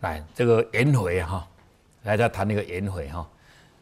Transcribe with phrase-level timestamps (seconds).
[0.00, 1.46] 来，这个颜回哈，
[2.04, 3.28] 来再谈那个颜回哈。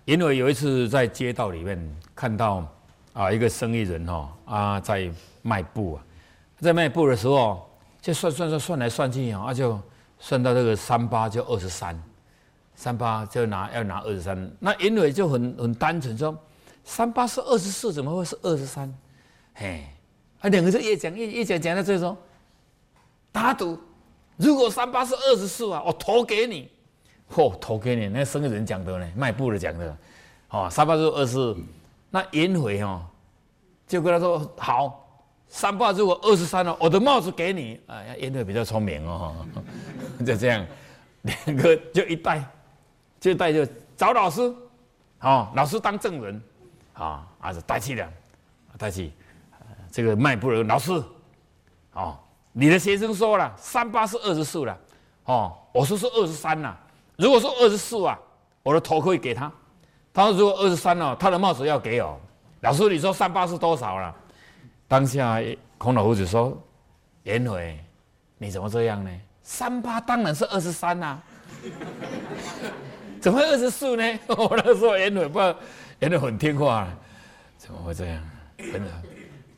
[0.06, 2.66] 颜回有一次在街道里面看到
[3.12, 5.08] 啊一个生意人哈啊在
[5.42, 6.04] 卖布啊，
[6.58, 7.70] 在卖布的时候
[8.00, 9.80] 就算算算算来算去啊，就
[10.18, 12.02] 算到这个三八就二十三，
[12.74, 14.50] 三八就拿要拿二十三。
[14.58, 16.36] 那颜回就很很单纯说，
[16.82, 18.92] 三八是二十四，怎么会是二十三？
[19.54, 19.86] 嘿，
[20.40, 22.16] 啊两个就越讲越越讲讲到最后，
[23.30, 23.78] 打赌。
[24.38, 26.70] 如果三八是二十四啊，我投给你，
[27.34, 29.96] 嚯，投给你，那生意人讲的呢，卖布的讲的，
[30.50, 31.56] 哦，三八是二十四，
[32.08, 33.04] 那颜回哦，
[33.88, 35.04] 就跟他说好，
[35.48, 39.34] 三八如果二十三了，我的帽子给你，哎，颜回比较聪明哦，
[40.24, 40.64] 就这样，
[41.22, 42.44] 两个就一戴，
[43.18, 44.54] 就戴就找老师，
[45.20, 46.40] 哦，老师当证人，
[46.92, 48.08] 啊，啊是带去了，
[48.78, 49.10] 带去，
[49.90, 50.92] 这个卖布的老师，
[51.94, 52.16] 哦。
[52.60, 54.76] 你的学生说了，三八是二十四了，
[55.26, 56.76] 哦，我说是二十三呐。
[57.14, 58.18] 如果说二十四啊，
[58.64, 59.50] 我的头可以给他。
[60.12, 62.20] 他说如果二十三呢，他的帽子要给我。
[62.62, 64.12] 老师，你说三八是多少了？
[64.88, 65.40] 当下
[65.76, 66.60] 孔老夫子说
[67.22, 67.78] ：“颜回，
[68.38, 69.10] 你怎么这样呢？
[69.40, 71.16] 三八当然是二十三呐，
[73.22, 75.38] 怎么会二十四呢？” 我那时候颜回不，
[76.00, 76.88] 颜回很听话，
[77.56, 78.20] 怎么会这样？
[78.58, 78.90] 真的。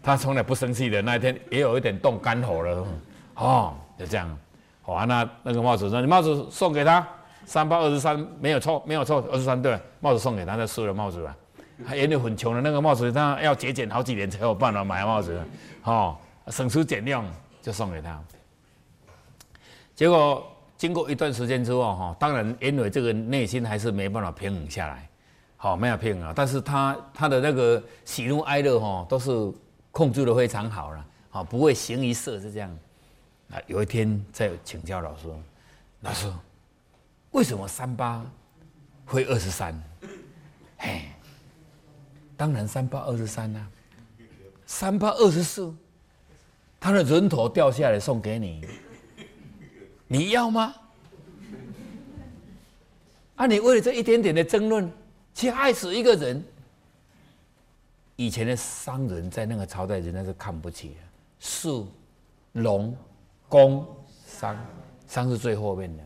[0.02, 2.86] 他从来不生气的那一天，也有一点动肝火了，
[3.34, 4.38] 哦，就这样，
[4.80, 7.06] 好，那那个帽子说：“你帽子送给他，
[7.44, 11.36] 三八二十三没有错，没有错，二十三对，帽子送给他，他收了帽子吧。
[11.86, 15.38] 他眼里很穷的那个帽子，他要节俭好几年才有办法买帽子，
[15.84, 16.16] 哦，
[16.48, 17.22] 省吃俭用
[17.60, 18.18] 就送给他。
[19.94, 20.42] 结果
[20.78, 25.06] 经过一段时间之后，哈，当然因为这个内心还是没办法平衡下来，
[25.58, 29.30] 好，没有平衡，但是他他的那个喜怒哀乐，哈，都是。
[29.90, 32.78] 控制的非常好了，啊，不会形于色是这样。
[33.50, 35.26] 啊，有一天在请教老师，
[36.02, 36.32] 老师，
[37.32, 38.24] 为什么三八
[39.04, 39.74] 会二十三？
[40.78, 41.08] 嘿，
[42.36, 43.66] 当然三八二十三呐，
[44.66, 45.74] 三八二十四，
[46.78, 48.64] 他的人头掉下来送给你，
[50.06, 50.74] 你要吗？
[53.34, 54.90] 啊，你为了这一点点的争论，
[55.34, 56.44] 去害死一个人？
[58.20, 60.94] 以前的商人，在那个朝代，人家是看不起的。
[61.38, 61.82] 士、
[62.52, 62.94] 农、
[63.48, 63.82] 工、
[64.26, 64.54] 商，
[65.08, 66.04] 商是最后面的。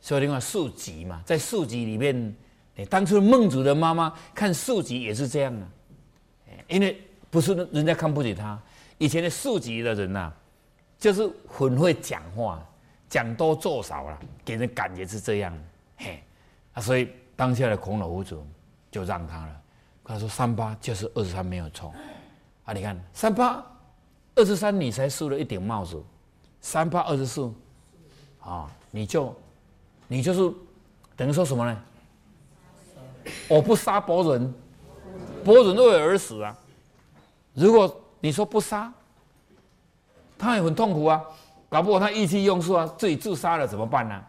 [0.00, 2.36] 所以另外庶吉嘛，在庶吉里面，
[2.76, 5.66] 哎，当初孟子的妈妈看庶吉也是这样的。
[6.68, 7.02] 因为
[7.32, 8.56] 不是人家看不起他，
[8.98, 10.32] 以前的庶吉的人呐，
[11.00, 12.64] 就是很会讲话，
[13.08, 15.52] 讲多做少了，给人感觉是这样。
[15.96, 16.22] 嘿，
[16.74, 18.40] 啊，所以当下的孔老夫子
[18.88, 19.60] 就让他了。
[20.06, 21.90] 他说：“三八就是二十三，没有错
[22.66, 22.74] 啊！
[22.74, 23.64] 你看三八
[24.34, 25.96] 二十三，你才输了一顶帽子；
[26.60, 27.50] 三八二十四，
[28.40, 29.34] 啊，你就
[30.06, 30.54] 你就是
[31.16, 31.82] 等于说什么呢？
[33.48, 34.54] 我不杀伯仁，
[35.42, 36.54] 伯仁为而死啊！
[37.54, 38.92] 如果你说不杀，
[40.36, 41.24] 他也很痛苦啊，
[41.70, 44.24] 搞不好他意气用事啊，自己自杀了怎么办呢？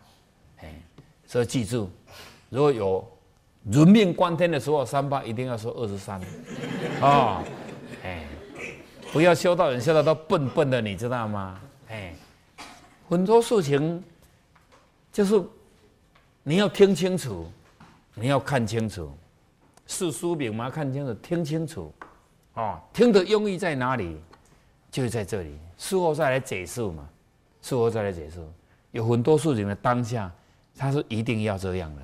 [0.61, 0.73] 哎，
[1.27, 1.89] 所以记住，
[2.49, 3.05] 如果有。”
[3.71, 6.21] 人命关天的时候，三八一定要说二十三，
[7.01, 7.43] 啊，
[8.03, 8.23] 哎，
[9.11, 11.59] 不要修道人修到都笨笨的，你知道吗？
[11.89, 12.13] 哎，
[13.09, 14.03] 很多事情
[15.11, 15.43] 就是
[16.43, 17.49] 你要听清楚，
[18.13, 19.11] 你要看清楚，
[19.87, 20.69] 是书名吗？
[20.69, 21.91] 看清楚，听清楚，
[22.53, 24.17] 哦，听的用意在哪里？
[24.91, 27.09] 就是在这里，事后再来解释嘛，
[27.61, 28.39] 事后再来解释，
[28.91, 30.31] 有很多事情的当下，
[30.77, 32.01] 他是一定要这样的。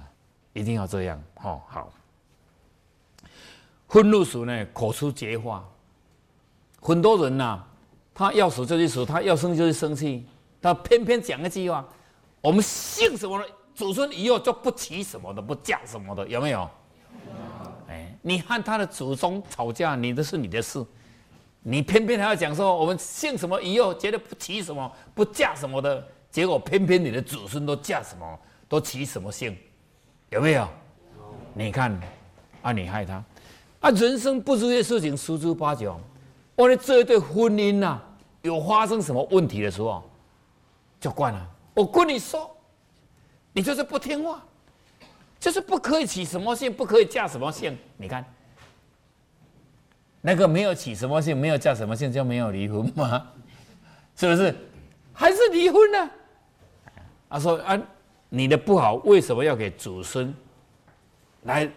[0.53, 1.91] 一定要这样，哦，好。
[3.87, 5.67] 愤怒时呢，口出绝话。
[6.81, 7.61] 很多人呐，
[8.13, 10.25] 他要死就去死，他要生就去生气，
[10.61, 11.85] 他偏偏讲一句话：
[12.39, 13.45] 我们姓什么的，
[13.75, 16.69] 祖孙以后就不起什么的，不嫁什么的，有没有？
[17.89, 20.85] 哎，你和他的祖宗吵架，你的是你的事，
[21.61, 28.39] 你偏偏还要讲说我们姓什么以后绝对不起什么，不嫁什么的，结果偏偏你的祖孙都嫁什么，
[28.69, 29.57] 都起什么姓。
[30.31, 30.67] 有没有？
[31.53, 31.91] 你看，
[32.61, 33.21] 啊，你害他，
[33.81, 35.99] 啊，人生不如意事情十之八九。
[36.55, 37.99] 我的这一对婚姻呐，
[38.41, 40.01] 有发生什么问题的时候，
[41.01, 41.47] 就惯了。
[41.73, 42.49] 我跟你说，
[43.51, 44.41] 你就是不听话，
[45.37, 47.77] 就是不可以起什么姓，不可以嫁什么姓。
[47.97, 48.23] 你看，
[50.21, 53.27] 那个没有起什么姓，没有嫁什么姓，就没有离婚吗？
[54.15, 54.55] 是不是？
[55.11, 56.09] 还是离婚呢？
[57.29, 57.77] 他说啊。
[58.33, 60.33] 你的不好为什么要给祖孙
[61.43, 61.69] 来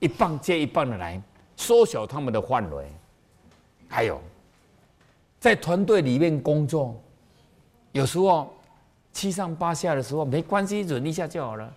[0.00, 1.22] 一棒接一棒的来
[1.56, 2.84] 缩小他们的范围？
[3.88, 4.20] 还有，
[5.38, 7.00] 在团队里面工作，
[7.92, 8.52] 有时候
[9.12, 11.72] 七上八下的时候，没关系，忍一下就好了。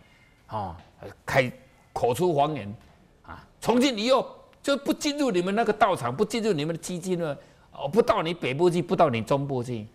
[0.49, 0.75] 哦，
[1.23, 1.51] 开
[1.93, 2.73] 口出狂言
[3.21, 3.45] 啊！
[3.61, 7.37] 从今以后就不进入你们那个道场，不进入你们的基金了。
[7.71, 9.85] 哦，不到你北部去，不到你中部去，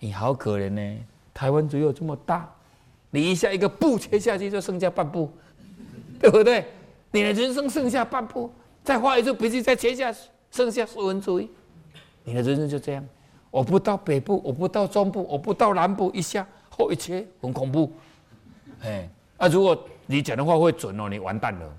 [0.00, 0.98] 你好可怜呢。
[1.32, 2.52] 台湾只有这么大，
[3.10, 5.30] 你一下一个步切下去，就剩下半步，
[6.20, 6.64] 对不对？
[7.10, 8.52] 你的人生剩下半步，
[8.84, 10.14] 再画一次笔记，再切下，
[10.50, 11.50] 剩下四分之一，
[12.24, 13.04] 你的人生就这样。
[13.50, 17.90] 我不到北部，我不到中部，我不到南部，一下后一切很恐怖。
[18.82, 19.08] 哎，
[19.38, 21.76] 啊，如果你讲的话会准哦，你完蛋了。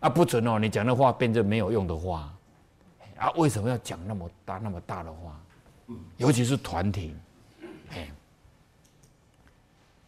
[0.00, 2.32] 啊，不准哦，你讲的话变成没有用的话。
[3.16, 5.40] 啊，为什么要讲那么大那么大的话？
[6.16, 7.14] 尤其是团体，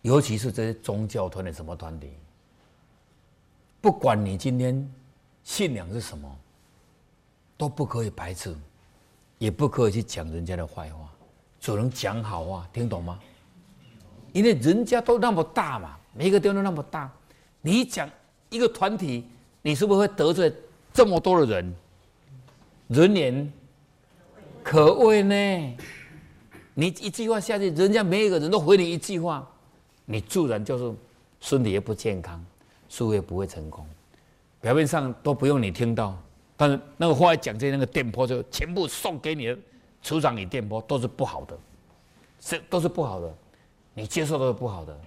[0.09, 2.11] 尤其是这些宗教团体什么团体，
[3.79, 4.91] 不管你今天
[5.45, 6.35] 信仰是什么，
[7.59, 8.57] 都不可以排斥，
[9.37, 11.13] 也不可以去讲人家的坏话，
[11.61, 13.21] 只能讲好话，听懂吗？
[14.33, 17.13] 因为人家都那么大嘛，每一个地方都那么大，
[17.61, 18.09] 你讲
[18.49, 19.27] 一个团体，
[19.61, 20.51] 你是不是会得罪
[20.91, 21.75] 这么多的人？
[22.87, 23.53] 人言
[24.63, 25.77] 可畏呢，
[26.73, 29.47] 你一句话下去，人家每一个人都回你一句话，
[30.11, 30.91] 你自然就是
[31.39, 32.43] 身体也不健康，
[32.89, 33.87] 事业不会成功。
[34.59, 36.17] 表面上都不用你听到，
[36.57, 39.59] 但是那个话一讲在那个电波就全部送给你的
[40.03, 41.59] 磁场与电波都是不好的，
[42.41, 43.31] 是都是不好的，
[43.93, 44.99] 你接受都是不好的，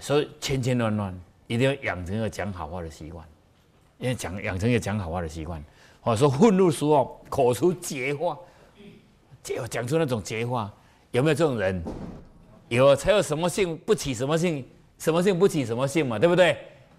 [0.00, 3.24] 所以千千万万一定要养成一个讲好话的习惯，
[3.98, 5.64] 因为讲养成一个讲好话的习惯。
[6.02, 8.36] 我说愤怒时候口出绝话，
[9.44, 10.70] 就讲出那种绝话，
[11.12, 11.80] 有没有这种人？
[12.74, 14.64] 有才有什么姓不起什么姓，
[14.98, 16.56] 什么姓不起什么姓嘛，对不对？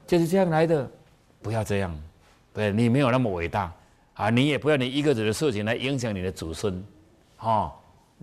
[0.07, 0.89] 就是这样来的，
[1.42, 1.95] 不要这样，
[2.54, 3.74] 对你没有那么伟大
[4.13, 4.30] 啊！
[4.30, 6.83] 你也不要你一个人的事情来影响你的子孙，
[7.38, 7.74] 哈！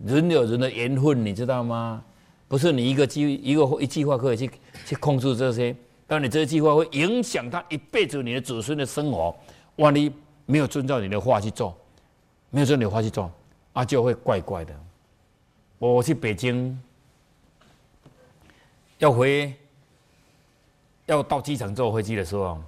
[0.04, 2.02] 人有人的缘分，你知道吗？
[2.48, 4.50] 不是你一个句一个一句话可以去
[4.86, 5.74] 去控制这些，
[6.06, 9.34] 但你这句话会影响他一辈子你的子孙的生活，
[9.76, 10.12] 万一。
[10.44, 11.72] 没有遵照你的话去做，
[12.50, 13.30] 没有遵照你的话去做，
[13.74, 14.74] 啊，就会怪怪的。
[15.78, 16.76] 我去北京，
[19.02, 19.52] 要回，
[21.06, 22.62] 要到机场坐飞机的时候，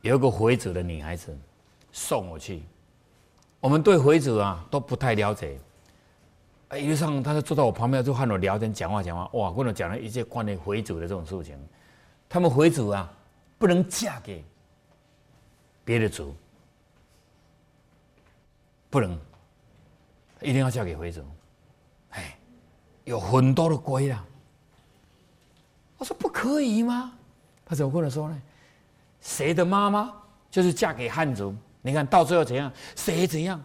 [0.00, 1.38] 有一个回族的女孩子
[1.92, 2.64] 送我去。
[3.60, 5.56] 我们对回族啊都不太了解，
[6.74, 11.56] 一路上他就坐在我旁边，就和我聊天、讲话、讲话，哇，跟我讲了一些关于回族的这种事情。
[12.28, 13.08] 他们回族啊，
[13.56, 14.44] 不能嫁给
[15.84, 16.34] 别的族。
[18.90, 19.16] 不能，
[20.40, 21.22] 一定要嫁给回族。
[22.10, 22.36] 哎，
[23.04, 24.24] 有很多的规啦。
[25.98, 27.12] 我说不可以吗？
[27.66, 28.42] 他怎么跟我说呢？
[29.20, 30.10] 谁的妈妈
[30.50, 31.54] 就是嫁给汉族？
[31.82, 32.72] 你看到最后怎样？
[32.96, 33.62] 谁怎样？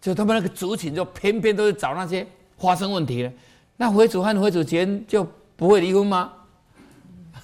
[0.00, 2.26] 就他们那个族群，就偏偏都是找那些
[2.58, 3.32] 发生问题的。
[3.76, 5.26] 那回族和回族间就
[5.56, 6.32] 不会离婚吗？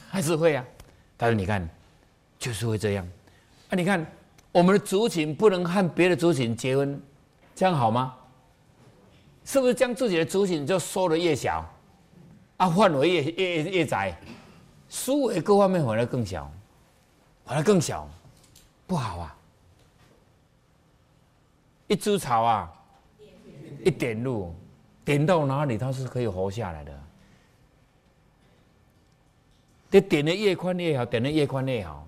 [0.09, 0.65] 还是会啊？
[1.19, 1.69] 他说：“你看，
[2.39, 3.09] 就是会这样。
[3.71, 4.07] 啊，你看。”
[4.53, 7.01] 我们的族群不能和别的族群结婚，
[7.55, 8.13] 这样好吗？
[9.45, 11.65] 是不是将自己的族群就缩得越小，
[12.61, 14.15] 啊，范围越越越窄，
[14.91, 16.53] 思维各方面反而更小，
[17.47, 18.07] 反而更小，
[18.87, 19.35] 不好啊！
[21.87, 22.71] 一株草啊，
[23.83, 24.55] 一点路，
[25.07, 27.01] 点到哪里它是可以活下来的。
[29.91, 32.07] 这点的越宽越好，点的越宽越好。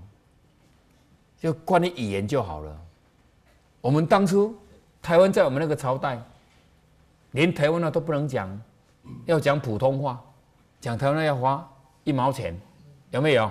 [1.38, 2.79] 就关于语言就好了。
[3.81, 4.55] 我们当初
[5.00, 6.23] 台湾在我们那个朝代，
[7.31, 8.62] 连台湾话都不能讲，
[9.25, 10.23] 要讲普通话，
[10.83, 11.67] 讲台湾要花
[12.03, 12.61] 一毛钱，
[13.12, 13.49] 有没有？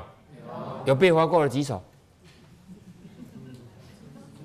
[0.84, 1.82] 有被花过的举手。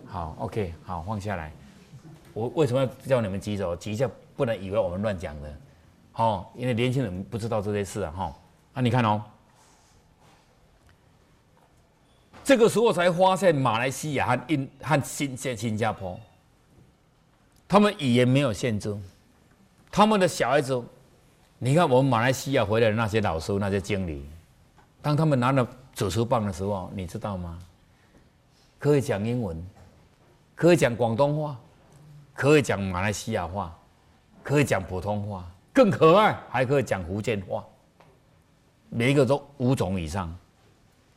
[0.07, 1.53] 好，OK，好，放下来。
[2.33, 3.75] 我为什么要叫你们举手？
[3.75, 5.53] 举一下，不能以为我们乱讲的，
[6.13, 8.37] 哦，因为年轻人不知道这些事啊，哈。
[8.75, 9.21] 啊，你看哦。
[12.45, 16.21] 这个时候才发现，马来西亚和印和新新新加坡，
[17.67, 18.97] 他们语言没有限制，
[19.91, 20.81] 他们的小孩子，
[21.59, 24.23] 你看我们马来西亚回来的那些老师、那些经理，
[25.01, 27.59] 当他们拿了主持棒的时候，你知道吗？
[28.79, 29.57] 可以讲英文，
[30.55, 31.57] 可以讲广东话，
[32.35, 33.75] 可以讲马来西亚话，
[34.43, 37.65] 可以讲普通话，更可爱，还可以讲福建话，
[38.91, 40.33] 每一个都五种以上，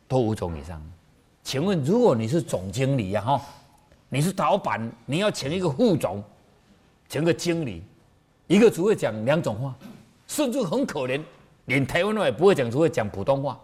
[0.07, 0.81] 都五种以上。
[1.43, 3.41] 请问，如果你是总经理呀，哈，
[4.07, 6.23] 你是老板，你要请一个副总，
[7.09, 7.83] 请个经理，
[8.47, 9.75] 一个只会讲两种话，
[10.29, 11.19] 甚至很可怜，
[11.65, 13.59] 连台湾话也不会讲，只会讲普通话，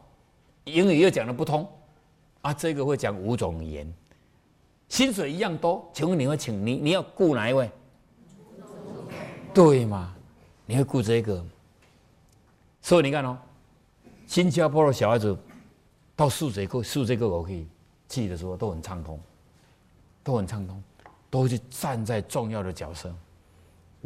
[0.63, 1.65] 英语又讲的不通，
[2.41, 3.93] 啊，这个会讲五种语言，
[4.89, 7.69] 薪水一样多，请问你会请你你要雇哪一位？
[9.53, 10.13] 对吗？
[10.65, 11.45] 你会雇这个？
[12.81, 13.37] 所以你看哦，
[14.25, 15.37] 新加坡的小孩子
[16.15, 17.67] 到数学课、数学课我可以
[18.07, 19.19] 记的时候都很畅通，
[20.23, 20.83] 都很畅通，
[21.29, 23.15] 都是站在重要的角色。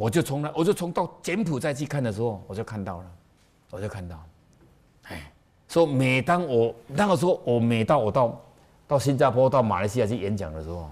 [0.00, 3.12] 我就从来，我就从到柬埔寨去看的时候，我就看到了，
[3.68, 4.18] 我就看到，
[5.02, 5.30] 哎，
[5.68, 8.40] 说每当我那个时候，我每到我到
[8.88, 10.88] 到新加坡、到马来西亚去演讲的时候，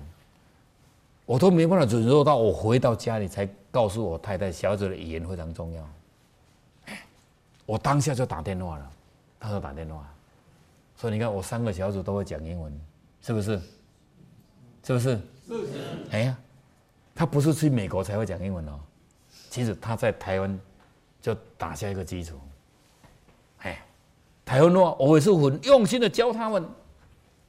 [1.24, 5.82] 我都没办法忍受到，我回到家里才告诉我太太，小子的语言非常重要。
[7.64, 8.90] 我当下就打电话了，
[9.40, 10.06] 他说打电话，
[10.96, 12.70] 所以你看我三个小组都会讲英文，
[13.22, 13.58] 是不是？
[14.84, 15.18] 是不是？
[15.46, 15.58] 是。
[16.10, 16.36] 哎呀，
[17.14, 18.78] 他不是去美国才会讲英文哦。
[19.58, 20.60] 其实他在台湾
[21.20, 22.38] 就打下一个基础，
[23.58, 23.84] 哎，
[24.44, 26.64] 台湾话我也是很用心的教他们。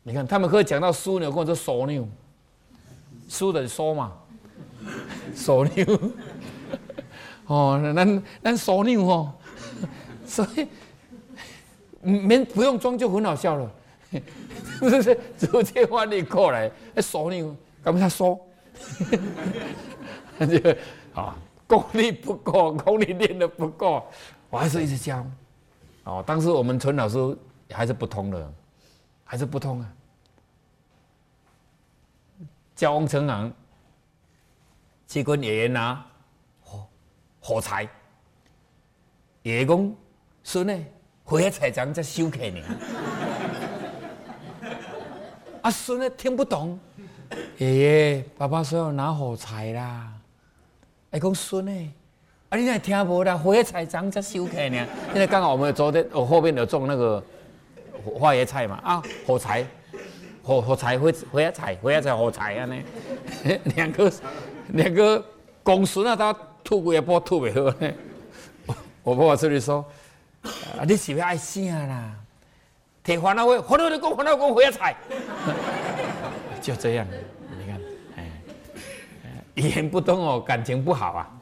[0.01, 2.07] 你看，他们可以讲到枢纽，或者说枢纽，
[3.29, 4.13] 枢的枢嘛，
[5.35, 6.11] 枢纽。
[7.45, 8.03] 哦，那
[8.41, 9.31] 那枢纽哦，
[10.25, 10.67] 所以
[12.01, 13.71] 没不用装就很好笑了，
[14.09, 14.19] 是
[14.79, 15.19] 不是？
[15.37, 18.39] 直接翻译过来，枢纽，干嘛他说？
[20.39, 20.75] 那就
[21.13, 21.37] 啊。
[21.69, 24.03] 功力不够， 功力练的不够，
[24.49, 25.23] 我还是一直教。
[26.03, 27.37] 哦，当时我们陈老师
[27.69, 28.53] 还是不通的，
[29.23, 29.93] 还是不通啊。
[32.75, 33.53] 教王成昂
[35.07, 36.03] 去跟爷爷拿
[36.63, 36.87] 火
[37.39, 37.87] 火柴，
[39.43, 39.95] 爷爷讲
[40.43, 40.85] 孙呢，
[41.23, 42.59] 火柴长在修开呢。
[45.61, 46.79] 啊，孙呢听不懂，
[47.57, 47.79] 爷
[48.15, 50.18] 爷爸爸说要拿火柴啦。
[51.11, 51.93] 哎，讲孙呢？
[52.49, 53.35] 啊，你那听无啦？
[53.37, 54.87] 花椰菜长才收起呢。
[55.13, 57.23] 因为刚好我们昨天我后面有种那个
[58.17, 59.65] 花椰菜嘛，啊，火柴，
[60.43, 62.75] 火火柴，花花椰菜，花椰菜，火柴啊呢。
[63.75, 64.11] 两个
[64.69, 65.23] 两个
[65.63, 67.91] 公孙啊，他吐过也不吐袂好呢。
[69.03, 69.83] 我爸爸这里说，
[70.43, 72.13] 啊，你是不是爱啥啦？
[73.03, 74.95] 铁烦恼会，烦恼就讲烦恼讲花椰菜，
[76.61, 77.07] 就这样。
[79.59, 81.41] 语言不通哦，感情不好啊，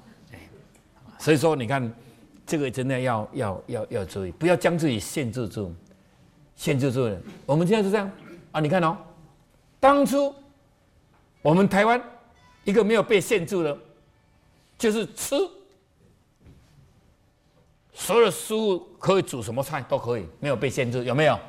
[1.19, 1.93] 所以说你看，
[2.47, 5.71] 这个真的要要要要注意，不要将自己限制住，
[6.55, 7.21] 限制住了。
[7.45, 8.11] 我们现在是这样
[8.51, 8.97] 啊，你看哦，
[9.79, 10.33] 当初
[11.43, 12.01] 我们台湾
[12.63, 13.77] 一个没有被限制的，
[14.79, 15.35] 就是吃，
[17.93, 21.39] 所有的食物可以煮什么菜都可以，没有被限制，有没有？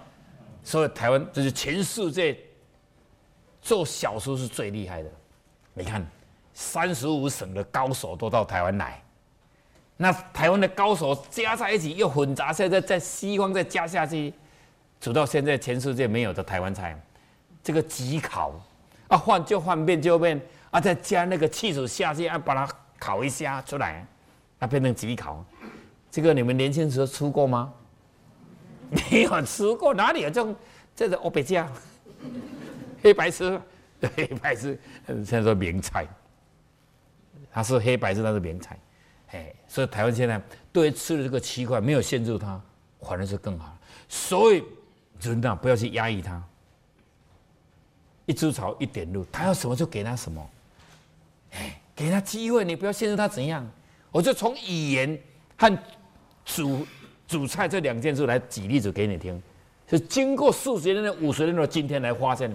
[0.62, 2.38] 所以台湾这是全世界
[3.62, 5.10] 做小吃是最厉害的，
[5.72, 6.06] 你看。
[6.58, 9.00] 三十五省的高手都到台湾来，
[9.96, 14.34] 那台湾的高手加在一起又混杂，现在在西方再加下去，
[15.00, 17.00] 煮到现在全世界没有的台湾菜，
[17.62, 18.60] 这个急烤
[19.06, 20.38] 啊，换就换变就变
[20.72, 24.04] 啊，再加那个气煮下去啊，把它烤一下出来，
[24.58, 25.44] 啊，变成急烤。
[26.10, 27.72] 这个你们年轻时候吃过吗？
[28.90, 30.56] 没有吃过，哪里有这种
[30.96, 31.70] 这种欧贝酱？
[33.00, 33.60] 黑白吃，
[34.16, 36.04] 黑白吃，现在说名菜。
[37.50, 38.78] 它是黑白是它是名菜，
[39.30, 40.40] 哎，所以台湾现在
[40.72, 42.60] 对吃的这个区块没有限制它，
[43.00, 43.76] 反而是更好。
[44.08, 44.62] 所以
[45.20, 46.42] 人呐，不要去压抑它，
[48.26, 50.50] 一株草一点露，他要什么就给他什么，
[51.52, 53.68] 哎，给他机会，你不要限制他怎样。
[54.10, 55.18] 我就从语言
[55.56, 55.78] 和
[56.44, 56.86] 煮
[57.26, 59.42] 煮菜这两件事来举例子给你听，
[59.88, 62.50] 是经过数十年的五十年的今天来发现，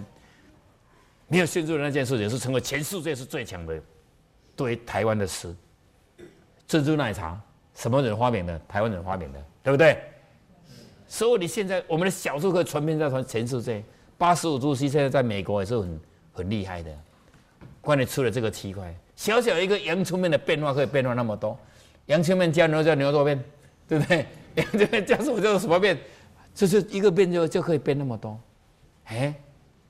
[1.27, 3.79] 没有限制的那件事情是成为全世界是最强的。
[4.55, 5.55] 对台湾的诗，
[6.67, 7.39] 珍珠奶茶
[7.73, 8.59] 什么人发明的？
[8.67, 9.97] 台湾人发明的，对不对？
[11.07, 13.83] 所以你现在我们的小数可以传遍在全全世界。
[14.17, 15.99] 八十五度 C 现在在美国也是很
[16.31, 16.91] 很厉害的。
[17.81, 21.57] 关于出了这个奇怪，小小一个洋葱面的变化可以变化那么多。
[22.05, 23.43] 洋葱面加牛肉叫牛肉面，
[23.87, 24.25] 对不对？
[24.55, 25.97] 洋葱面加什么叫什么面？
[26.53, 28.39] 就是一个变就就可以变那么多。
[29.05, 29.33] 哎，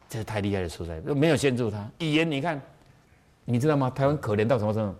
[0.09, 1.87] 这是太厉害的蔬菜，没有限制它。
[1.99, 2.59] 语言你看。
[3.45, 3.89] 你知道吗？
[3.89, 4.97] 台湾可怜到什么程度？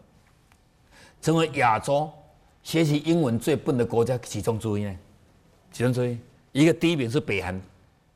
[1.21, 2.11] 成为亚洲
[2.61, 4.95] 学习英文最笨的国家其中之一呢？
[5.71, 6.17] 其中之一，
[6.51, 7.61] 一个第一名是北韩，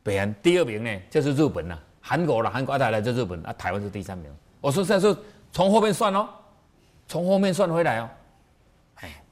[0.04, 4.30] 北韩第二名呢就是日本了，韩国了，韩国再来就日本啊，台湾是第三名。
[4.60, 5.16] 我说现在是
[5.52, 6.28] 从后面算哦，
[7.08, 8.10] 从后面算回来哦。
[8.96, 9.24] 哎，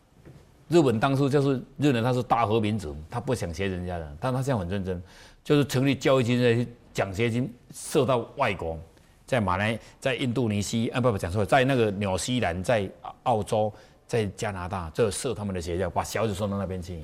[0.70, 5.04] 日本当初就是日本，他是大和民族，他不想学人家的，但他现在很认真，
[5.44, 8.80] 就是成立教育基金的奖学金设到外国。
[9.25, 12.89] 在马来，在印度尼西啊，不不讲错，在那个纽西兰，在
[13.24, 13.74] 澳洲，
[14.05, 17.03] 在加拿大，这设他们的学校，把小子送到那边去。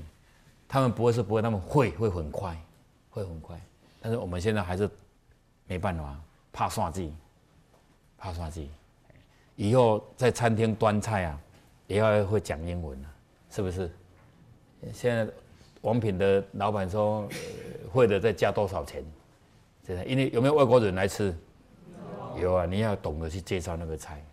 [0.68, 2.56] 他们不会是不会，他们会会很快，
[3.10, 3.60] 会很快。
[4.02, 4.90] 但是我们现在还是
[5.68, 6.16] 没办法，
[6.54, 7.14] 怕算计，
[8.18, 8.70] 怕算计。
[9.56, 11.40] 以后在餐厅端菜啊，
[11.88, 13.08] 也要会讲英文啊，
[13.50, 13.92] 是不是？
[14.94, 15.32] 现在
[15.82, 17.28] 王品的老板说
[17.92, 19.04] 会的再加多少钱？
[19.86, 21.36] 现在，因为有没有外国人来吃？
[22.40, 24.24] 有啊，你要懂得去介绍那个菜。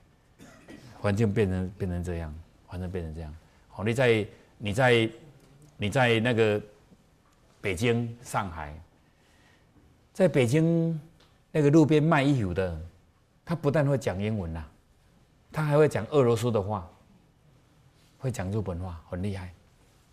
[1.00, 2.34] 环境变成变成这样，
[2.66, 3.34] 环境变成这样。
[3.68, 4.26] 好，你在
[4.58, 5.10] 你在
[5.76, 6.60] 你在那个
[7.60, 8.74] 北京、上海，
[10.12, 11.00] 在北京
[11.52, 12.76] 那个路边卖衣服的，
[13.44, 14.64] 他不但会讲英文呐，
[15.52, 16.90] 他还会讲俄罗斯的话，
[18.18, 19.52] 会讲日本话，很厉害。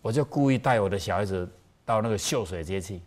[0.00, 1.48] 我就故意带我的小孩子
[1.84, 3.00] 到那个秀水街去，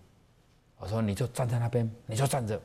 [0.77, 2.62] 我说你就站在那边，你就站着，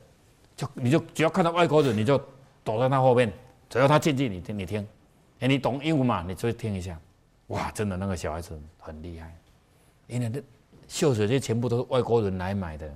[0.55, 2.17] 就你就只要看到外国人，你就
[2.63, 3.31] 躲在他后面，
[3.69, 4.87] 只要他进去，你听你听。
[5.41, 6.23] 哎，你懂英文嘛？
[6.25, 6.97] 你就听一下，
[7.47, 9.35] 哇，真的那个小孩子很厉害，
[10.07, 10.41] 因为那
[10.87, 12.89] 秀水这全部都是外国人来买的，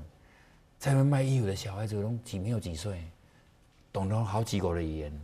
[0.78, 3.04] 在那卖衣服的小孩子都几没有几岁，
[3.92, 5.22] 懂得好几国的语言，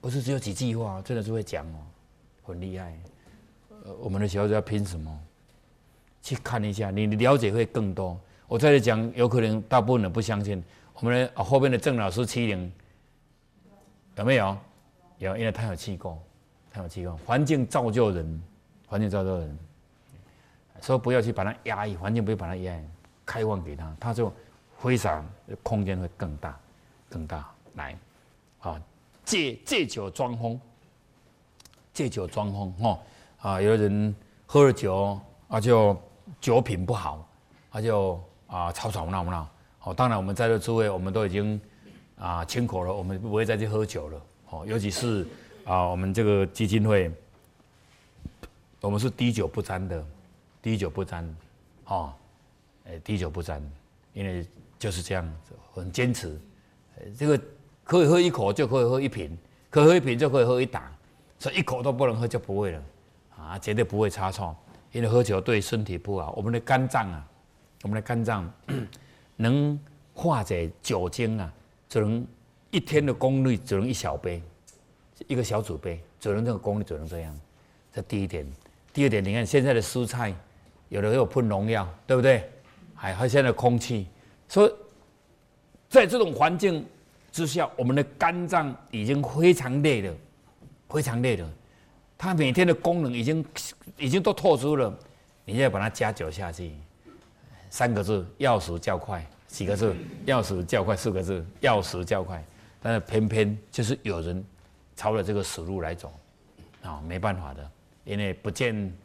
[0.00, 1.78] 不是只有几句话，真的是会讲哦，
[2.44, 2.98] 很厉害。
[3.84, 5.20] 呃，我们的小孩子要拼什么？
[6.22, 8.18] 去看一下，你了解会更多。
[8.48, 10.64] 我在这讲，有可能大部分人不相信。
[10.94, 12.72] 我们的后边的郑老师七零
[14.16, 14.56] 有没有？
[15.18, 16.20] 有，因为他有气功，
[16.70, 18.42] 他有气功，环境造就人，
[18.86, 19.58] 环境造就人，
[20.80, 22.84] 所以不要去把它压抑，环境不要把它压抑，
[23.24, 24.32] 开放给他，他就
[24.78, 25.24] 非常
[25.62, 26.58] 空间会更大，
[27.08, 27.48] 更大。
[27.74, 27.96] 来，
[28.60, 28.80] 啊，
[29.24, 30.60] 借借酒装疯，
[31.92, 32.98] 借酒装疯，哈，
[33.40, 34.14] 啊，有的人
[34.46, 35.96] 喝了酒，啊，就
[36.40, 37.26] 酒品不好，
[37.70, 39.48] 他就啊吵吵闹闹。
[39.84, 41.60] 好，当然我们在座诸位，我们都已经
[42.16, 44.22] 啊清口了，我们不会再去喝酒了。
[44.48, 45.26] 哦，尤其是。
[45.64, 47.10] 啊，我们这个基金会，
[48.80, 50.02] 我们是滴酒不沾的，
[50.62, 51.36] 滴酒不沾，
[51.86, 52.12] 哦，
[52.86, 53.62] 哎，滴酒不沾，
[54.12, 54.46] 因为
[54.78, 55.30] 就是这样，
[55.74, 56.38] 很坚持。
[57.18, 57.40] 这个
[57.82, 59.36] 可以喝一口就可以喝一瓶，
[59.70, 60.90] 可喝一瓶就可以喝一打，
[61.38, 62.82] 所以一口都不能喝就不会了，
[63.38, 64.54] 啊，绝对不会差错，
[64.92, 66.32] 因为喝酒对身体不好。
[66.36, 67.26] 我们的肝脏啊，
[67.82, 68.50] 我们的肝脏
[69.36, 69.78] 能
[70.12, 71.52] 化解酒精啊，
[71.88, 72.26] 只能
[72.70, 74.42] 一天的功率只能一小杯。
[75.28, 77.40] 一个小组杯，只能这个功率只能这样，
[77.92, 78.44] 这第一点。
[78.92, 80.34] 第二点，你看现在的蔬菜，
[80.88, 82.50] 有的有喷农药，对不对？
[82.94, 84.08] 还还现在空气，
[84.48, 84.72] 所以
[85.88, 86.84] 在这种环境
[87.30, 90.14] 之下，我们的肝脏已经非常累了，
[90.88, 91.48] 非常累了。
[92.18, 93.44] 它每天的功能已经
[93.96, 94.92] 已经都透支了，
[95.44, 96.72] 你再把它加酒下去，
[97.74, 99.26] 三个字：药食较快。
[99.48, 99.96] 几个字？
[100.26, 100.94] 药食较快。
[100.94, 102.40] 四个字：药食较快。
[102.80, 104.44] 但是偏偏就是有人。
[104.94, 106.14] 朝着这个死路来走，
[106.84, 107.68] 啊，没办法的，
[108.04, 108.96] 因为不见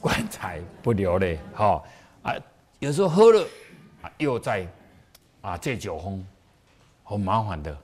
[0.00, 1.80] 棺材不流泪，哈
[2.24, 2.34] 啊，
[2.80, 3.46] 有时候喝了
[4.02, 4.66] 啊，又在
[5.40, 6.26] 啊借酒疯，
[7.04, 7.78] 很麻烦的，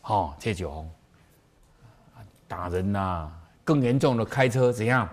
[0.00, 0.90] 哈借酒疯，
[2.48, 3.30] 打人呐，
[3.62, 5.06] 更严重的开车怎样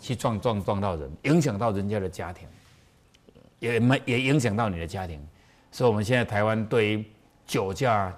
[0.00, 2.48] 去撞撞撞到人，影响到人家的家庭，
[3.58, 5.20] 也没也影响到你的家庭，
[5.70, 7.04] 所以我们现在台湾对于
[7.46, 8.14] 酒驾。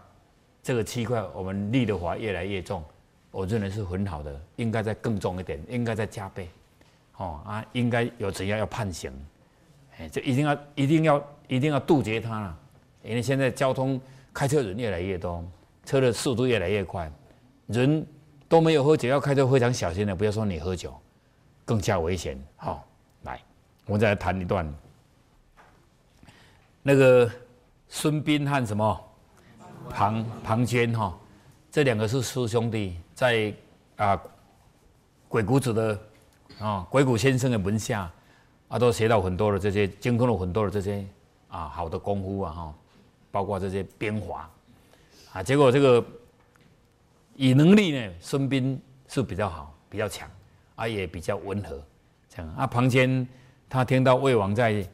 [0.61, 2.85] 这个区块我们立的法越来越重，
[3.31, 6.46] 我认为是很好的，应该再更重一点，应该再加倍，
[7.16, 9.11] 哦啊，应该有怎样要判刑，
[9.96, 12.59] 哎，这一定要一定要一定要杜绝它了，
[13.03, 13.98] 因为现在交通
[14.35, 15.42] 开车人越来越多，
[15.87, 17.11] 车的速度越来越快，
[17.68, 18.07] 人
[18.46, 20.94] 都没有喝酒要开车非常小心的，不要说你喝酒，
[21.64, 22.38] 更加危险。
[22.57, 22.87] 好，
[23.22, 23.40] 来，
[23.87, 24.70] 我们再来谈一段，
[26.82, 27.30] 那个
[27.88, 29.04] 孙膑和什么？
[29.90, 31.18] 庞庞涓哈，
[31.70, 33.54] 这两个是师兄弟，在
[33.96, 34.20] 啊
[35.28, 35.98] 鬼谷子的
[36.58, 38.10] 啊鬼谷先生的门下
[38.68, 41.06] 啊，都学到很多的这些，精通了很多的这些
[41.48, 42.74] 啊好的功夫啊哈，
[43.30, 44.50] 包括这些编法
[45.32, 45.42] 啊。
[45.42, 46.04] 结果这个
[47.34, 50.30] 以能力呢，孙膑是比较好，比较强，
[50.74, 51.82] 啊也比较温和
[52.28, 52.66] 这样啊。
[52.66, 53.26] 庞涓
[53.70, 54.86] 他听到魏王在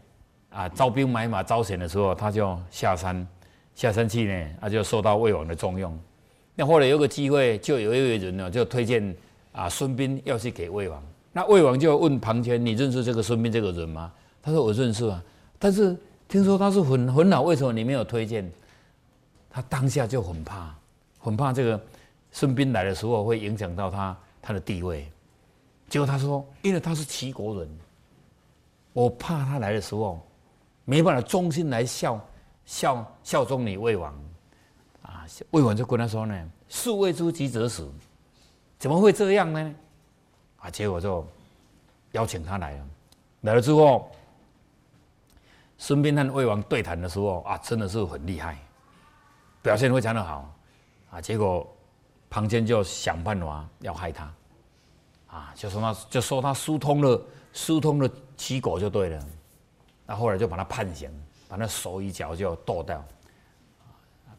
[0.54, 3.26] 啊招兵买马招贤的时候，他就下山。
[3.74, 5.98] 下山去呢，他就受到魏王的重用。
[6.54, 9.14] 那后来有个机会，就有一位人呢，就推荐
[9.50, 11.02] 啊孙膑要去给魏王。
[11.32, 15.20] 那魏王就问庞涓：“你认识这个孙膑这个人吗？”他说：“我认识啊，
[15.58, 15.96] 但是
[16.28, 18.48] 听说他是很很老，为什么你没有推荐？”
[19.50, 20.72] 他当下就很怕，
[21.18, 21.80] 很怕这个
[22.30, 25.04] 孙膑来的时候会影响到他他的地位。
[25.88, 27.68] 结果他说：“因为他是齐国人，
[28.92, 30.24] 我怕他来的时候
[30.84, 32.20] 没办法忠心来效。”
[32.66, 34.10] 效效忠你魏王，
[35.02, 37.86] 啊，魏王就跟他说呢：“树未出急则死，
[38.78, 39.74] 怎么会这样呢？”
[40.56, 41.26] 啊，结果就
[42.12, 42.86] 邀请他来了。
[43.42, 44.10] 来了之后，
[45.76, 48.56] 孙膑和魏王对谈的时候啊，真的是很厉害，
[49.60, 50.50] 表现非常的好。
[51.10, 51.70] 啊，结果
[52.30, 54.34] 庞涓就想办法要害他，
[55.26, 59.26] 啊，就说他就说他疏通了疏通了齐国就对了。
[60.06, 61.10] 那后来就把他判刑，
[61.48, 63.04] 把那手一脚就剁掉。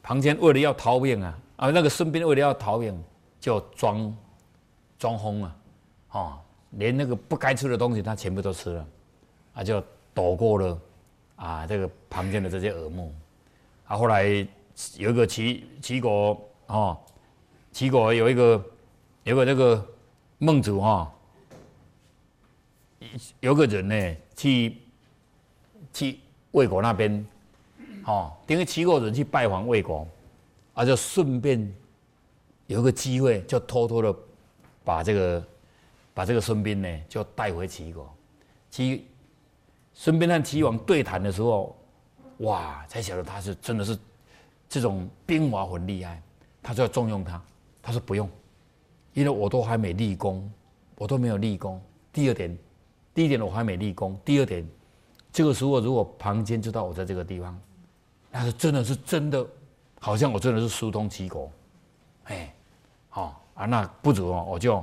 [0.04, 3.04] 庞坚为了要逃命啊，啊，那个孙膑为了要逃命，
[3.40, 4.16] 就装
[5.00, 5.56] 装疯啊，
[6.12, 6.40] 哦，
[6.72, 8.88] 连那个不该吃的东西他全部都吃了，
[9.56, 10.80] 啊，就躲过了
[11.36, 13.12] 啊这个庞坚的这些耳目。
[13.88, 14.26] 啊，后来
[14.98, 16.98] 有一个齐齐国哦，
[17.72, 18.64] 齐国有一个
[19.24, 19.84] 有个那个
[20.38, 21.12] 孟子哈，
[23.40, 24.78] 有个人呢去
[25.96, 26.20] 去
[26.52, 27.26] 魏国那边。
[28.06, 30.08] 哦，等于齐国人去拜访魏国，
[30.76, 31.74] 啊，就顺便
[32.68, 34.16] 有个机会，就偷偷的
[34.84, 35.44] 把这个
[36.14, 38.08] 把这个孙膑呢，就带回齐国。
[38.70, 39.08] 齐
[39.94, 41.76] 孙膑和齐王对谈的时候，
[42.40, 43.98] 哇，才晓得他是真的是
[44.70, 46.22] 这种兵法很厉害，
[46.62, 47.42] 他就要重用他。
[47.82, 48.30] 他说不用，
[49.14, 50.52] 因为我都还没立功，
[50.98, 51.82] 我都没有立功。
[52.14, 52.56] 第二点，
[53.16, 54.68] 第一点我还没立功，第二点，
[55.36, 57.60] 这个时候如果庞坚知道我在这个地方。
[58.32, 59.46] 那是真的是真的，
[60.00, 61.52] 好像我真的是疏通齐国，
[62.24, 62.54] 哎，
[63.10, 64.82] 好啊，那不如，我就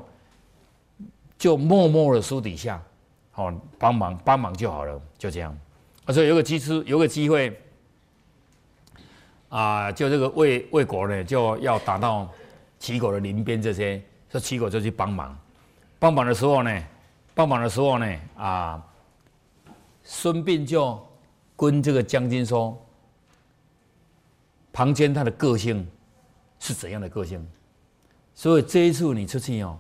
[1.38, 2.82] 就默默的私底下，
[3.30, 5.58] 好帮忙帮忙就好了，就这样。
[6.04, 7.58] 而且有个机次，有个机会，
[9.48, 12.28] 啊，就这个魏魏国呢，就要打到
[12.78, 15.34] 齐国的邻边这些，说齐国就去帮忙。
[15.98, 16.82] 帮忙的时候呢，
[17.34, 18.82] 帮忙的时候呢，啊，
[20.04, 21.00] 孙膑就
[21.56, 22.76] 跟这个将军说。
[24.74, 25.86] 庞涓他的个性
[26.58, 27.46] 是怎样的个性？
[28.34, 29.78] 所以这一次你出去哦，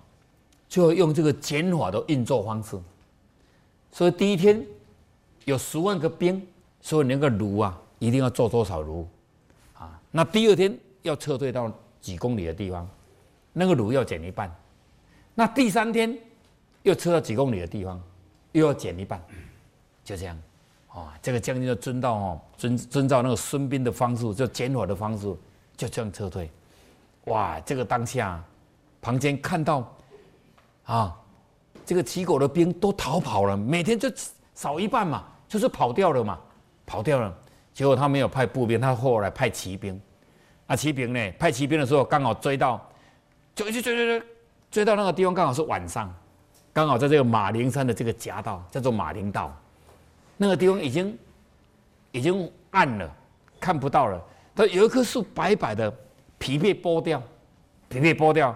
[0.68, 2.78] 就要用这个减法的运作方式。
[3.90, 4.62] 所以第一天
[5.46, 6.46] 有十万个兵，
[6.82, 9.08] 所以那个炉啊一定要做多少卢
[9.72, 9.98] 啊？
[10.10, 12.86] 那第二天要撤退到几公里的地方，
[13.54, 14.54] 那个卢要减一半。
[15.34, 16.14] 那第三天
[16.82, 17.98] 又撤到几公里的地方，
[18.52, 19.24] 又要减一半，
[20.04, 20.38] 就这样。
[20.88, 25.34] 啊，这个将军就遵照哦，遵遵照那个孙膑的方式，就减火的方式，
[25.74, 26.50] 就这样撤退。
[27.24, 28.44] 哇，这个当下，
[29.00, 29.90] 庞坚看到，
[30.84, 31.16] 啊，
[31.86, 34.12] 这个齐国的兵都逃跑了，每天就
[34.54, 36.38] 少一半嘛，就是跑掉了嘛，
[36.84, 37.34] 跑掉了。
[37.72, 39.98] 结果他没有派步兵，他后来派骑兵。
[40.66, 42.78] 啊，骑兵呢，派骑兵的时候刚好追到，
[43.54, 44.26] 就一直追追追，
[44.70, 46.14] 追到那个地方刚好是晚上，
[46.70, 49.56] 刚好在这个马陵山的这个夹道，叫做马陵道。
[50.36, 51.18] 那个地方已经
[52.10, 53.16] 已经暗了，
[53.60, 54.22] 看不到了。
[54.54, 55.92] 他有一棵树白白的，
[56.38, 57.22] 皮被剥掉，
[57.88, 58.54] 皮被剥掉，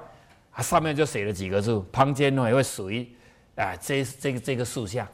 [0.53, 1.83] 它上面就写了几个字。
[1.91, 3.07] 旁边呢也会属于
[3.55, 5.09] 啊，这这个这个树下，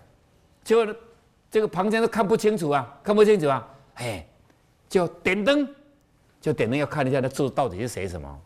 [0.64, 0.94] 结果
[1.50, 4.26] 这个旁边都看不清楚啊，看不清楚啊，哎，
[4.88, 5.68] 就点灯，
[6.40, 8.40] 就点灯要看一下那字到底是写什么。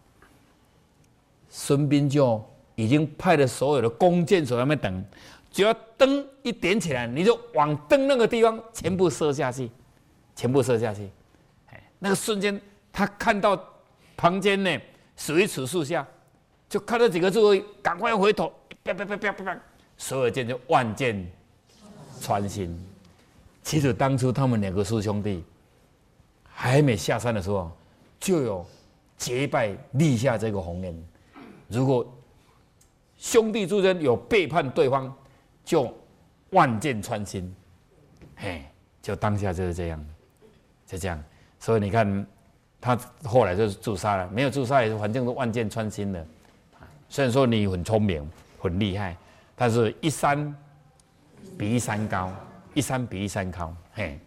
[1.48, 5.04] 孙膑就已经派了所有的弓箭手在那边等。
[5.56, 9.70] 只要灯一点起来，你就往灯那个地方全部射下去，
[10.34, 11.08] 全部射下去。
[11.70, 12.60] 哎，那个瞬间，
[12.92, 13.58] 他看到
[14.18, 14.78] 旁边呢，
[15.16, 16.06] 属于此树下，
[16.68, 17.40] 就看到几个字，
[17.82, 18.52] 赶快回头，
[18.84, 19.58] 啪啪啪啪啪啪，
[19.96, 21.26] 所有箭就万箭
[22.20, 22.78] 穿心。
[23.62, 25.42] 其实当初他们两个师兄弟
[26.44, 27.74] 还没下山的时候，
[28.20, 28.66] 就有
[29.16, 31.04] 结拜立下这个宏愿：
[31.66, 32.06] 如果
[33.16, 35.10] 兄弟之间有背叛对方。
[35.66, 35.92] 就
[36.50, 37.52] 万箭穿心，
[38.36, 38.64] 嘿，
[39.02, 40.06] 就当下就是这样，
[40.86, 41.22] 就这样。
[41.58, 42.26] 所以你看，
[42.80, 46.24] 他后来就是自杀了，没有自杀也是反正都万箭穿心的。
[47.08, 48.24] 虽然说你很聪明、
[48.60, 49.16] 很厉害，
[49.56, 50.54] 但是一山
[51.58, 52.32] 比一山高，
[52.72, 54.20] 一山比一山高，嘿。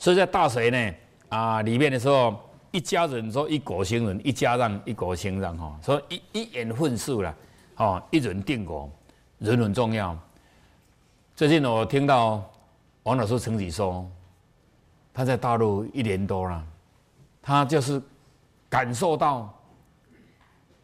[0.00, 0.94] 所以在大学呢
[1.28, 2.36] 啊里面的时候，
[2.72, 7.36] 一家人说一国兴仁，一家让一国兴让哈，说一一言混世了，
[7.76, 8.90] 哦，一人定国。
[9.40, 10.16] 人很重要。
[11.34, 12.48] 最近我听到
[13.04, 14.08] 王老师曾经说，
[15.14, 16.62] 他在大陆一年多了，
[17.40, 18.00] 他就是
[18.68, 19.52] 感受到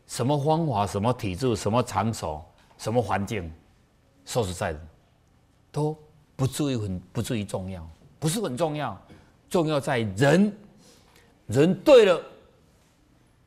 [0.07, 2.43] 什么方法、什么体制、什么场所、
[2.79, 3.53] 什么环境，
[4.25, 4.81] 说实在的，
[5.71, 5.95] 都
[6.35, 7.87] 不至于很不至于重要，
[8.19, 8.99] 不是很重要，
[9.51, 10.51] 重要在人，
[11.47, 12.23] 人对了，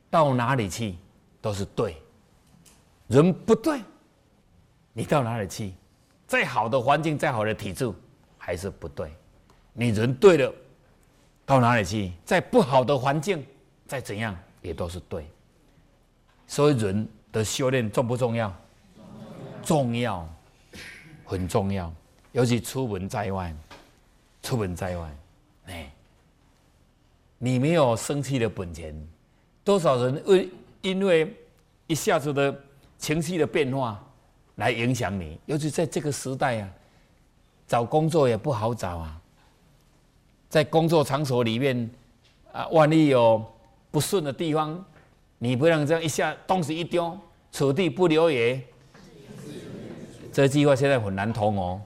[0.08, 0.94] 到哪里去
[1.40, 2.00] 都是对，
[3.08, 3.80] 人不对。
[4.92, 5.72] 你到哪里去？
[6.26, 7.92] 再好的环境，再好的体质，
[8.38, 9.12] 还是不对。
[9.72, 10.52] 你人对了，
[11.46, 12.12] 到哪里去？
[12.24, 13.44] 再不好的环境，
[13.86, 15.26] 再怎样也都是对。
[16.46, 18.54] 所以人的修炼重不重要？
[19.62, 20.28] 重要，
[21.24, 21.92] 很重要。
[22.32, 23.54] 尤其出门在外，
[24.42, 25.16] 出门在外，
[25.66, 25.92] 哎，
[27.38, 28.94] 你没有生气的本钱。
[29.64, 30.48] 多少人为
[30.80, 31.36] 因为
[31.86, 32.56] 一下子的
[32.98, 34.04] 情绪的变化
[34.60, 35.40] 来影响你。
[35.46, 36.68] 尤其在这个时代啊，
[37.66, 39.20] 找工作也不好找啊，
[40.48, 41.90] 在工作场所里面
[42.52, 43.44] 啊，万一有
[43.90, 44.84] 不顺的地方，
[45.38, 47.18] 你不能这样一下东西一丢，
[47.50, 48.62] 此地不留爷。
[50.32, 51.80] 这计划现在很难通哦。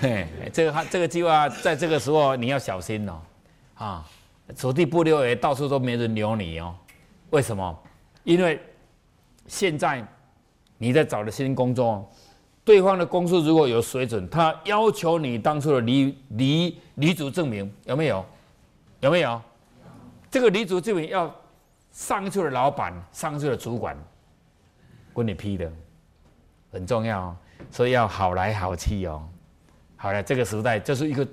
[0.00, 3.20] 嘿，这个这个计划在这个时候你要小心哦，
[3.74, 4.08] 啊，
[4.54, 6.76] 此地不留爷，到处都没人留你哦。
[7.30, 7.76] 为什么？
[8.24, 8.60] 因为
[9.46, 10.06] 现在
[10.82, 12.10] 你在找的新工作，
[12.64, 18.26] 对方的公司如果有水准，他要求你当初的离离离职证明有没有？
[18.98, 19.40] 有没有？
[20.28, 21.32] 这个离职证明要
[21.92, 23.96] 上去的老板、上去的主管
[25.14, 25.70] 给你批的，
[26.72, 27.36] 很重要，
[27.70, 29.24] 所以要好来好去哦。
[29.94, 31.24] 好了，这个时代这是一个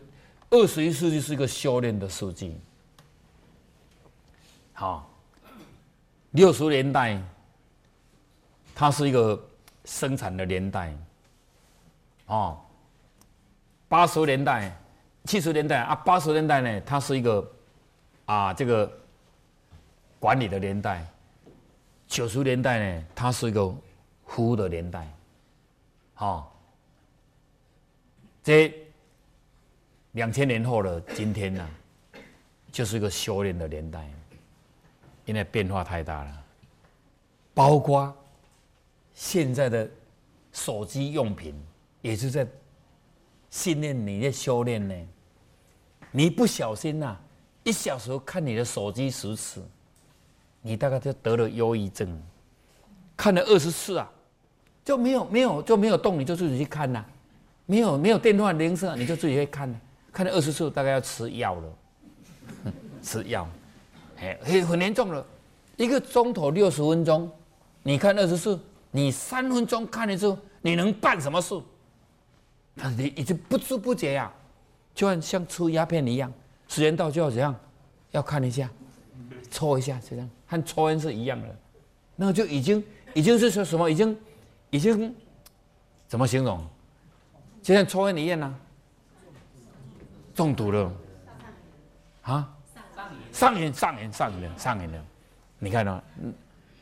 [0.51, 2.55] 二十一世纪是一个修炼的世纪。
[4.73, 5.09] 好，
[6.33, 7.19] 六十年代
[8.79, 9.37] 它是一个
[9.83, 10.95] 生产的年代，
[12.27, 12.57] 哦，
[13.89, 14.73] 八十年代、
[15.25, 17.51] 七十年代啊，八十年代呢，它是一个
[18.23, 18.89] 啊这个
[20.17, 21.05] 管理的年代，
[22.07, 23.69] 九十年代呢，它是一个
[24.25, 25.05] 服务的年代，
[26.13, 26.55] 好。
[28.41, 28.73] 这
[30.13, 31.69] 两千年后的今天呢，
[32.71, 34.07] 就是一个修炼的年代，
[35.25, 36.43] 因为变化太大了。
[37.53, 38.15] 包括
[39.19, 39.85] 现在的
[40.53, 41.53] 手机用品，
[42.01, 42.47] 也是在
[43.51, 44.95] 训练你的修炼呢。
[46.09, 47.17] 你不小心呐，
[47.65, 49.61] 一小时看你的手机十次，
[50.61, 52.17] 你大概就得了忧郁症。
[53.17, 54.09] 看了二十次啊，
[54.85, 57.05] 就没有没有就没有动，你就自己去看呐。
[57.65, 59.81] 没有没有电话铃声，你就自己会看，
[60.13, 61.73] 看了二十次，大概要吃药了，
[63.03, 63.45] 吃药，
[64.15, 65.25] 哎，很很严重了。
[65.75, 67.29] 一个钟头六十分钟，
[67.83, 68.57] 你看二十次，
[68.91, 71.61] 你三分钟看一次，你能办什么事？
[72.97, 74.31] 你已经不知不觉呀，
[74.95, 76.31] 就像像吃鸦片一样，
[76.67, 77.55] 时间到就要怎样，
[78.11, 78.69] 要看一下，
[79.51, 81.55] 抽一下，这样和抽烟是一样的，
[82.15, 83.89] 那个就已经已经是说什么？
[83.89, 84.17] 已经
[84.69, 85.13] 已经
[86.07, 86.65] 怎么形容？
[87.61, 88.55] 就像抽烟一样呢，
[90.33, 90.91] 中毒了，
[92.23, 92.55] 啊，
[93.31, 95.05] 上瘾上瘾上瘾了上瘾了，
[95.59, 96.01] 你看到，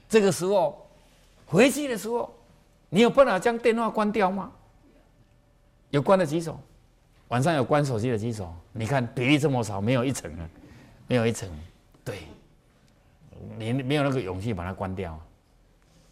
[0.08, 0.87] 这个时候
[1.47, 2.31] 回去的时候，
[2.89, 4.51] 你有办法将电话关掉吗？
[5.89, 6.60] 有关的几手？
[7.29, 8.53] 晚上有关手机的几手？
[8.73, 10.49] 你看比例这么少，没有一层啊，
[11.07, 11.49] 没有一层，
[12.03, 12.19] 对，
[13.57, 15.19] 你没有那个勇气把它关掉。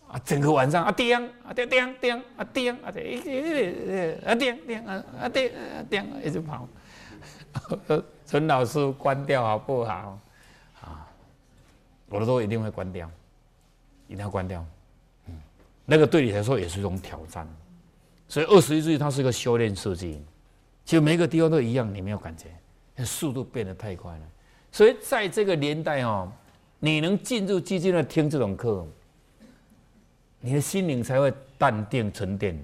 [0.07, 6.67] 啊，整个晚上啊，叮啊叮叮叮啊叮啊叮，啊叮叮啊啊叮啊叮，一直跑。
[8.25, 10.19] 陈老师关掉好不好？
[10.81, 11.07] 啊，
[12.07, 13.09] 我的都一定会关掉，
[14.07, 14.65] 一定要关掉。
[15.85, 17.47] 那个对你来说也是一种挑战。
[18.27, 20.21] 所以二十一世纪它是一个修炼世纪，
[20.83, 24.21] 其实每个地方都一样，你没有感觉，速度变得太快了。
[24.71, 26.31] 所以在这个年代哦，
[26.79, 28.85] 你能进入寂静的听这种课。
[30.41, 32.55] 你的心灵才会淡定沉淀，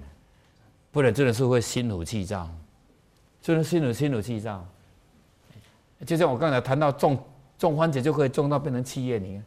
[0.92, 2.48] 不然真的是会心浮气躁，
[3.40, 4.64] 真的心浮心浮气躁。
[6.06, 7.18] 就像我刚才谈到种
[7.58, 9.42] 种番茄就可以种到变成企业，你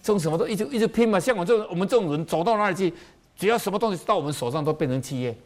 [0.00, 1.18] 种什么都一直一直拼嘛。
[1.18, 2.94] 像我这种我们这种人走到哪里去，
[3.42, 5.36] 只要什么东西到我们手上都变成企业，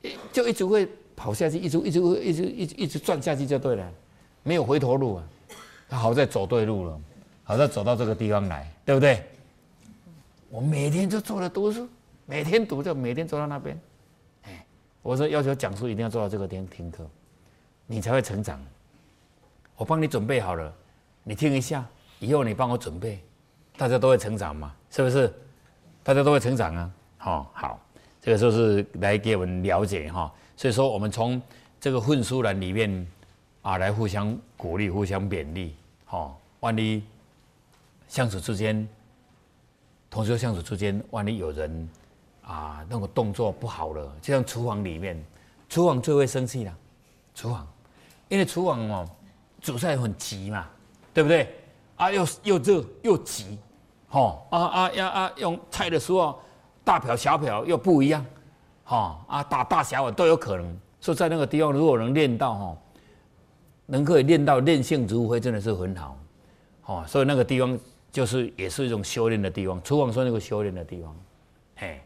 [0.32, 3.92] 就一直会跑下去，一直一直会一直一直一直转下去就对了，
[4.42, 5.28] 没有回头路啊。
[5.90, 6.98] 好在走对路了，
[7.44, 9.22] 好在走到这个地方来，对不对？
[10.48, 11.86] 我每天就坐着读书，
[12.24, 13.78] 每天读就每天坐到那边。
[14.44, 14.64] 哎，
[15.02, 17.06] 我说要求讲书一定要坐到这个地方听课，
[17.86, 18.58] 你才会成长。
[19.76, 20.74] 我帮你准备好了，
[21.24, 21.86] 你听一下，
[22.20, 23.22] 以后你帮我准备，
[23.76, 25.30] 大家都会成长嘛，是不是？
[26.02, 26.90] 大家都会成长啊。
[27.18, 27.80] 好，好，
[28.20, 30.32] 这个就是来给我们了解哈。
[30.56, 31.40] 所以说，我们从
[31.80, 33.06] 这个混书栏里面
[33.62, 35.74] 啊，来互相鼓励、互相勉励。
[36.04, 37.02] 好，万一
[38.08, 38.88] 相处之间。
[40.08, 41.88] 同学相处之间，万一有人
[42.42, 45.24] 啊，那个动作不好了，就像厨房里面，
[45.68, 46.76] 厨房最会生气了。
[47.32, 47.64] 厨房，
[48.28, 49.08] 因为厨房哦，
[49.60, 50.66] 煮菜很急嘛，
[51.14, 51.54] 对不对？
[51.96, 53.56] 啊，又又热又急，
[54.10, 56.38] 吼啊啊呀啊用菜的时候，
[56.84, 58.22] 大瓢小瓢又不一样，
[58.84, 60.78] 吼啊大大小碗都有可能。
[61.00, 62.78] 所以在那个地方，如果能练到吼，
[63.86, 66.18] 能可以练到练性如灰，真的是很好，
[66.84, 67.78] 哦，所以那个地方。
[68.12, 71.16] 就是也是一种修炼的地方，厨房说那个修炼的地方，
[71.76, 72.00] 嘿，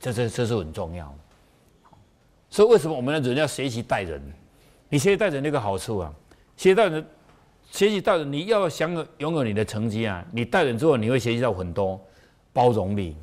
[0.00, 1.14] 这这这是很重要的。
[2.50, 4.20] 所以为什么我们的人要学习待人？
[4.88, 6.12] 你学习待人那个好处啊，
[6.56, 7.06] 学习待人，
[7.70, 12.00] 学习待人，你要想拥有你的成绩啊，你带人之后你会学习到很多
[12.52, 13.16] 包容力，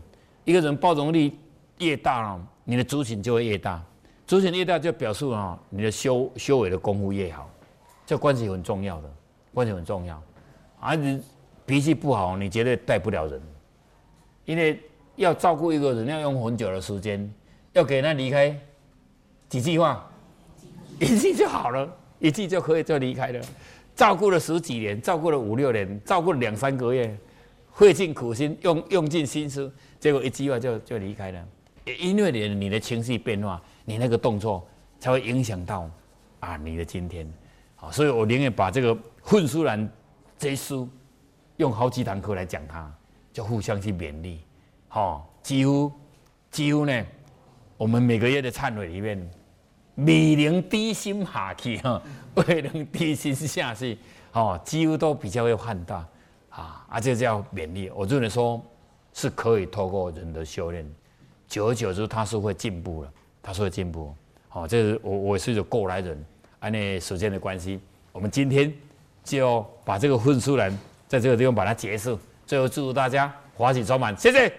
[0.43, 1.37] 一个人包容力
[1.79, 3.83] 越大哦，你的族群就会越大。
[4.27, 7.49] 族群越大，就表示啊，你的修修为的功夫越好。
[8.05, 9.09] 这关系很重要的，
[9.53, 10.21] 关系很重要。
[10.79, 11.21] 啊，你
[11.65, 13.41] 脾气不好，你绝对带不了人。
[14.45, 14.79] 因为
[15.15, 17.31] 要照顾一个人，要用很久的时间，
[17.73, 18.55] 要给他离开
[19.49, 20.07] 几句话，
[20.99, 23.43] 一句就好了，一句就可以就离开了。
[23.95, 27.17] 照顾了十几年，照顾了五六年，照顾了两三个月，
[27.73, 31.47] 费尽苦心，用用尽心思，结果一句话就就离开了。
[31.99, 34.67] 因为你你的情绪变化，你那个动作
[34.99, 35.89] 才会影响到
[36.39, 37.31] 啊你的今天。
[37.75, 39.79] 好，所以我宁愿把这个《混书兰》
[40.37, 40.89] 这书
[41.57, 42.93] 用好几堂课来讲它。
[43.35, 44.39] 就互相去勉励，
[44.87, 45.91] 好，几乎
[46.49, 47.05] 几乎呢，
[47.75, 49.29] 我们每个月的忏悔里面，
[49.95, 52.01] 未能低心下去哈，
[52.35, 53.97] 未能低心下去，
[54.33, 56.05] 哦，几乎都比较会放大，
[56.49, 57.89] 啊，啊，这叫勉励。
[57.95, 58.61] 我认为说
[59.13, 60.85] 是可以透过人的修炼，
[61.47, 64.13] 久而久之，他是会进步了，他是会进步。
[64.49, 66.25] 好，这是我我是一个过来人，
[66.59, 67.79] 按那时间的关系，
[68.11, 68.73] 我们今天
[69.23, 70.69] 就把这个混出来，
[71.07, 72.19] 在这个地方把它结束。
[72.45, 74.55] 最后祝福大家欢喜充满，谢谢。